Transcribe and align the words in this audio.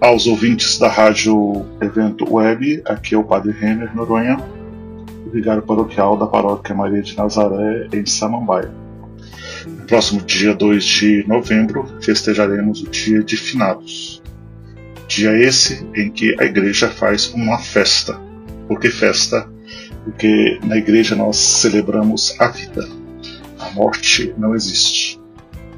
aos 0.00 0.26
ouvintes 0.26 0.78
da 0.78 0.88
Rádio 0.88 1.66
Evento 1.80 2.32
Web, 2.32 2.82
aqui 2.86 3.14
é 3.14 3.18
o 3.18 3.22
Padre 3.22 3.52
Renner 3.52 3.94
Noronha, 3.94 4.38
vigário 5.30 5.62
paroquial 5.62 6.16
da 6.16 6.26
Paróquia 6.26 6.74
Maria 6.74 7.02
de 7.02 7.14
Nazaré, 7.16 7.86
em 7.92 8.06
Samambaia. 8.06 8.72
No 9.66 9.84
próximo 9.84 10.22
dia 10.22 10.54
2 10.54 10.82
de 10.82 11.24
novembro, 11.28 11.86
festejaremos 12.00 12.82
o 12.82 12.88
Dia 12.88 13.22
de 13.22 13.36
Finados. 13.36 14.22
Dia 15.06 15.36
esse 15.36 15.86
em 15.94 16.10
que 16.10 16.34
a 16.40 16.44
igreja 16.44 16.88
faz 16.88 17.28
uma 17.34 17.58
festa. 17.58 18.18
Por 18.66 18.80
que 18.80 18.88
festa? 18.88 19.46
Porque 20.04 20.58
na 20.64 20.78
igreja 20.78 21.14
nós 21.14 21.36
celebramos 21.36 22.34
a 22.40 22.48
vida. 22.48 22.88
A 23.58 23.70
morte 23.72 24.32
não 24.38 24.54
existe 24.54 25.19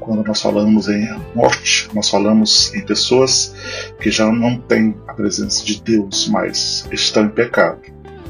quando 0.03 0.23
nós 0.25 0.41
falamos 0.41 0.89
em 0.89 1.07
morte, 1.33 1.87
nós 1.93 2.09
falamos 2.09 2.73
em 2.75 2.85
pessoas 2.85 3.55
que 3.99 4.11
já 4.11 4.31
não 4.31 4.57
têm 4.57 4.95
a 5.07 5.13
presença 5.13 5.63
de 5.63 5.81
Deus, 5.81 6.27
mas 6.27 6.87
estão 6.91 7.25
em 7.25 7.29
pecado. 7.29 7.79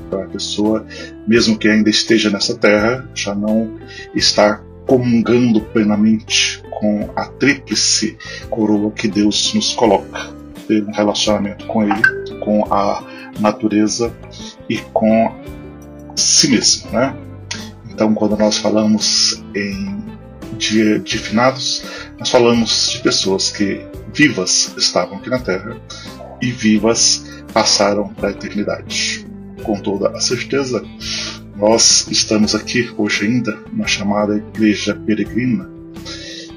Então, 0.08 0.22
a 0.22 0.28
pessoa, 0.28 0.86
mesmo 1.28 1.58
que 1.58 1.68
ainda 1.68 1.90
esteja 1.90 2.30
nessa 2.30 2.56
terra, 2.56 3.10
já 3.16 3.34
não 3.34 3.80
está 4.14 4.62
comungando 4.86 5.62
plenamente 5.62 6.62
com 6.80 7.10
a 7.16 7.26
tríplice 7.26 8.18
coroa 8.50 8.92
que 8.92 9.08
Deus 9.08 9.54
nos 9.56 9.74
coloca. 9.74 10.32
Ter 10.68 10.84
um 10.84 10.92
relacionamento 10.92 11.66
com 11.66 11.84
Ele, 11.84 12.40
com 12.40 12.72
a 12.72 13.04
natureza 13.40 14.14
e 14.70 14.78
com 14.78 15.34
si 16.16 16.50
mesmo. 16.50 16.92
Né? 16.92 17.16
Então, 17.90 18.14
quando 18.14 18.38
nós 18.38 18.58
falamos 18.60 19.44
em 19.56 20.13
de, 20.64 21.00
de 21.00 21.18
finados, 21.18 21.84
nós 22.18 22.30
falamos 22.30 22.92
de 22.92 23.00
pessoas 23.00 23.52
que 23.52 23.86
vivas 24.14 24.74
estavam 24.78 25.18
aqui 25.18 25.30
na 25.30 25.40
Terra 25.40 25.78
e 26.42 26.52
vivas 26.52 27.44
passaram 27.52 28.08
para 28.14 28.30
a 28.30 28.32
eternidade. 28.32 29.26
Com 29.64 29.80
toda 29.80 30.10
a 30.10 30.20
certeza, 30.20 30.84
nós 31.56 32.08
estamos 32.10 32.56
aqui 32.56 32.90
hoje 32.98 33.26
ainda 33.26 33.58
na 33.72 33.86
chamada 33.86 34.36
Igreja 34.36 34.96
Peregrina. 34.96 35.70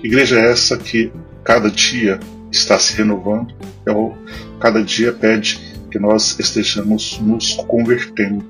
Igreja 0.03 0.39
essa 0.39 0.77
que 0.77 1.13
cada 1.43 1.70
dia 1.70 2.20
está 2.51 2.79
se 2.79 2.95
renovando, 2.95 3.55
ou 3.87 4.17
cada 4.61 4.83
dia 4.83 5.13
pede 5.13 5.61
que 5.91 5.98
nós 5.98 6.39
estejamos 6.39 7.19
nos 7.20 7.55
convertendo, 7.69 8.45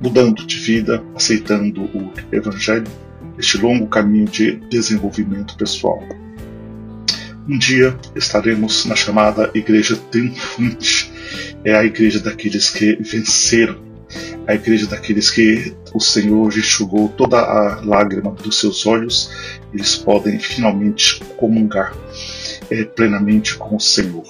mudando 0.00 0.46
de 0.46 0.56
vida, 0.56 1.02
aceitando 1.14 1.82
o 1.82 2.12
Evangelho 2.32 2.86
este 3.38 3.58
longo 3.58 3.86
caminho 3.86 4.26
de 4.26 4.56
desenvolvimento 4.68 5.56
pessoal. 5.56 6.02
Um 7.48 7.58
dia 7.58 7.96
estaremos 8.16 8.86
na 8.86 8.96
chamada 8.96 9.50
Igreja 9.54 9.96
Triunfante, 10.10 11.12
é 11.64 11.74
a 11.74 11.84
igreja 11.84 12.18
daqueles 12.20 12.70
que 12.70 12.96
venceram, 12.96 13.76
a 14.46 14.54
igreja 14.54 14.86
daqueles 14.86 15.30
que 15.30 15.74
o 15.92 16.00
Senhor 16.00 16.56
enxugou 16.56 17.08
toda 17.08 17.38
a 17.38 17.80
lágrima 17.84 18.30
dos 18.30 18.58
seus 18.58 18.86
olhos, 18.86 19.30
eles 19.72 19.96
podem 19.96 20.38
finalmente 20.38 21.20
comungar 21.36 21.94
é, 22.70 22.84
plenamente 22.84 23.56
com 23.56 23.76
o 23.76 23.80
Senhor. 23.80 24.24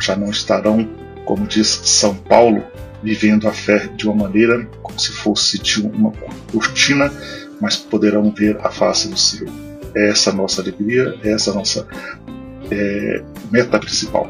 Já 0.00 0.16
não 0.16 0.30
estarão, 0.30 0.88
como 1.24 1.46
diz 1.46 1.68
São 1.68 2.14
Paulo, 2.14 2.62
vivendo 3.02 3.46
a 3.46 3.52
fé 3.52 3.88
de 3.94 4.06
uma 4.06 4.24
maneira 4.24 4.66
como 4.82 4.98
se 4.98 5.12
fosse 5.12 5.58
de 5.58 5.82
uma 5.82 6.12
cortina 6.50 7.12
mas 7.64 7.76
poderão 7.76 8.30
ver 8.30 8.58
a 8.62 8.70
face 8.70 9.08
do 9.08 9.16
Senhor. 9.16 9.50
É 9.96 10.10
essa 10.10 10.30
nossa 10.30 10.60
alegria, 10.60 11.18
é 11.24 11.30
essa 11.30 11.50
nossa 11.54 11.88
é, 12.70 13.24
meta 13.50 13.78
principal. 13.78 14.28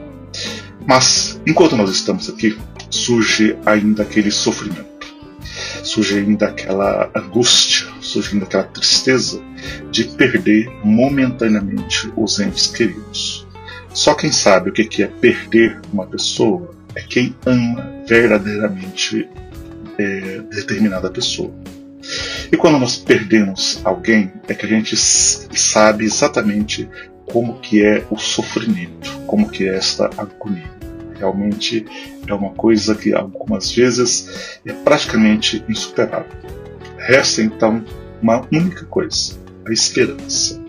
Mas, 0.87 1.41
enquanto 1.45 1.77
nós 1.77 1.91
estamos 1.91 2.29
aqui, 2.29 2.57
surge 2.89 3.59
ainda 3.67 4.05
aquele 4.05 4.31
sofrimento, 4.31 5.13
surge 5.83 6.17
ainda 6.17 6.47
aquela 6.47 7.11
angústia, 7.13 7.89
surge 8.01 8.35
ainda 8.35 8.45
aquela 8.45 8.63
tristeza 8.63 9.43
de 9.91 10.05
perder 10.05 10.71
momentaneamente 10.85 12.13
os 12.17 12.39
entes 12.39 12.69
queridos. 12.69 13.45
Só 13.93 14.15
quem 14.15 14.31
sabe 14.31 14.71
o 14.71 14.73
que 14.73 15.03
é 15.03 15.09
perder 15.09 15.81
uma 15.93 16.07
pessoa 16.07 16.71
é 16.95 17.01
quem 17.01 17.35
ama 17.47 17.85
verdadeiramente 18.07 19.29
é, 19.99 20.39
determinada 20.53 21.11
pessoa. 21.11 21.53
E 22.51 22.57
quando 22.57 22.79
nós 22.79 22.97
perdemos 22.97 23.81
alguém, 23.85 24.33
é 24.49 24.55
que 24.55 24.67
a 24.67 24.69
gente 24.69 24.97
sabe 24.97 26.05
exatamente 26.05 26.89
como 27.27 27.59
que 27.61 27.85
é 27.85 28.05
o 28.11 28.19
sofrimento, 28.19 29.11
como 29.27 29.49
que 29.49 29.69
é 29.69 29.77
esta 29.77 30.11
agonia. 30.17 30.71
Realmente 31.19 31.87
é 32.27 32.35
uma 32.35 32.51
coisa 32.51 32.95
que 32.95 33.15
algumas 33.15 33.71
vezes 33.73 34.59
é 34.65 34.73
praticamente 34.73 35.65
insuperável. 35.69 36.33
Resta 36.99 37.43
então 37.43 37.85
uma 38.21 38.47
única 38.53 38.85
coisa: 38.87 39.35
a 39.67 39.73
esperança. 39.73 40.63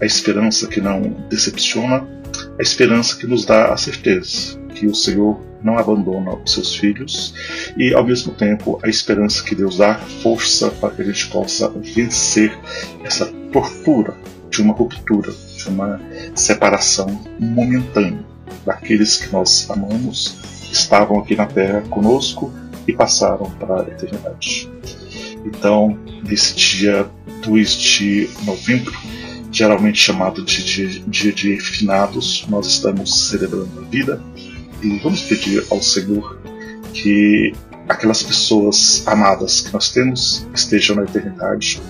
A 0.00 0.04
esperança 0.04 0.66
que 0.66 0.80
não 0.80 1.00
decepciona, 1.30 2.06
a 2.58 2.62
esperança 2.62 3.16
que 3.16 3.26
nos 3.26 3.46
dá 3.46 3.72
a 3.72 3.76
certeza 3.78 4.58
que 4.74 4.86
o 4.86 4.94
Senhor 4.94 5.40
não 5.66 5.76
abandona 5.76 6.36
os 6.36 6.52
seus 6.52 6.76
filhos 6.76 7.34
e, 7.76 7.92
ao 7.92 8.06
mesmo 8.06 8.32
tempo, 8.32 8.78
a 8.84 8.88
esperança 8.88 9.42
que 9.42 9.54
Deus 9.54 9.78
dá 9.78 9.96
força 10.22 10.70
para 10.70 10.90
que 10.90 11.02
a 11.02 11.04
gente 11.04 11.26
possa 11.26 11.68
vencer 11.68 12.56
essa 13.04 13.26
tortura 13.52 14.16
de 14.48 14.62
uma 14.62 14.72
ruptura, 14.72 15.34
de 15.56 15.68
uma 15.68 16.00
separação 16.36 17.20
momentânea 17.38 18.24
daqueles 18.64 19.16
que 19.16 19.32
nós 19.32 19.68
amamos, 19.68 20.36
estavam 20.70 21.18
aqui 21.18 21.34
na 21.34 21.46
Terra 21.46 21.82
conosco 21.90 22.52
e 22.86 22.92
passaram 22.92 23.50
para 23.58 23.82
a 23.82 23.88
eternidade. 23.88 24.70
Então, 25.44 25.98
nesse 26.24 26.54
dia 26.54 27.08
2 27.44 27.76
de 27.76 28.30
novembro, 28.44 28.94
geralmente 29.50 29.98
chamado 29.98 30.44
de 30.44 30.64
dia, 30.64 31.02
dia 31.08 31.32
de 31.32 31.58
finados, 31.58 32.46
nós 32.48 32.66
estamos 32.66 33.28
celebrando 33.28 33.80
a 33.80 33.82
vida, 33.88 34.20
e 34.82 34.98
vamos 34.98 35.22
pedir 35.22 35.64
ao 35.70 35.82
Senhor 35.82 36.40
que 36.92 37.52
aquelas 37.88 38.22
pessoas 38.22 39.02
amadas 39.06 39.60
que 39.60 39.72
nós 39.72 39.90
temos 39.90 40.46
estejam 40.54 40.96
na 40.96 41.04
eternidade, 41.04 41.80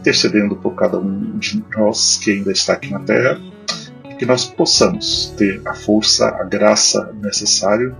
intercedendo 0.00 0.56
por 0.56 0.74
cada 0.74 0.98
um 0.98 1.38
de 1.38 1.62
nós 1.76 2.18
que 2.22 2.32
ainda 2.32 2.52
está 2.52 2.74
aqui 2.74 2.90
na 2.90 3.00
Terra, 3.00 3.40
que 4.18 4.26
nós 4.26 4.44
possamos 4.44 5.32
ter 5.36 5.60
a 5.64 5.74
força, 5.74 6.28
a 6.28 6.44
graça 6.44 7.12
necessária 7.22 7.94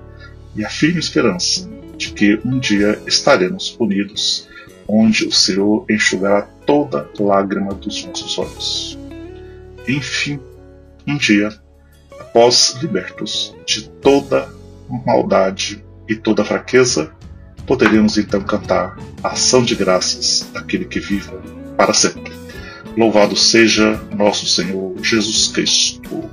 e 0.55 0.65
a 0.65 0.71
firme 0.71 0.99
esperança 0.99 1.69
de 1.97 2.13
que 2.13 2.41
um 2.45 2.59
dia 2.59 3.01
estaremos 3.07 3.77
unidos, 3.79 4.49
onde 4.87 5.27
o 5.27 5.33
Senhor 5.33 5.85
enxugará 5.89 6.43
toda 6.67 7.09
lágrima 7.19 7.75
dos 7.75 8.05
nossos 8.05 8.39
olhos. 8.39 8.99
Enfim, 9.89 10.41
um 11.07 11.17
dia 11.17 11.51
após 12.35 12.77
libertos 12.83 13.55
de 13.65 13.89
toda 13.89 14.53
maldade 15.07 15.85
e 16.09 16.17
toda 16.17 16.45
fraqueza, 16.45 17.13
poderemos 17.65 18.19
então 18.19 18.41
cantar 18.41 18.99
a 19.23 19.29
ação 19.29 19.63
de 19.63 19.77
graças 19.77 20.45
daquele 20.53 20.85
que 20.85 20.99
vive 20.99 21.31
para 21.77 21.95
sempre. 21.95 22.33
Louvado 22.97 23.37
seja 23.37 24.03
nosso 24.17 24.47
Senhor 24.47 24.97
Jesus 25.01 25.47
Cristo. 25.47 26.29